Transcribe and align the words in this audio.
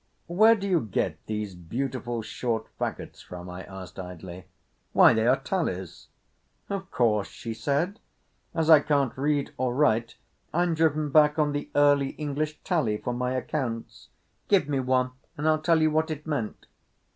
"Where 0.25 0.55
do 0.55 0.67
you 0.67 0.79
get 0.81 1.23
these 1.27 1.53
beautiful 1.53 2.23
short 2.23 2.65
faggots 2.79 3.23
from?" 3.23 3.51
I 3.51 3.61
asked 3.61 3.99
idly. 3.99 4.45
"Why, 4.93 5.13
they 5.13 5.27
are 5.27 5.37
tallies!" 5.39 6.07
"Of 6.71 6.89
course," 6.89 7.27
she 7.27 7.53
said. 7.53 7.99
"As 8.55 8.67
I 8.67 8.79
can't 8.79 9.15
read 9.15 9.53
or 9.57 9.75
write 9.75 10.15
I'm 10.55 10.73
driven 10.73 11.11
back 11.11 11.37
on 11.37 11.51
the 11.51 11.69
early 11.75 12.13
English 12.17 12.61
tally 12.63 12.97
for 12.97 13.13
my 13.13 13.33
accounts. 13.33 14.09
Give 14.47 14.67
me 14.67 14.79
one 14.79 15.11
and 15.37 15.47
I'll 15.47 15.61
tell 15.61 15.83
you 15.83 15.91
what 15.91 16.09
it 16.09 16.25
meant." 16.25 16.65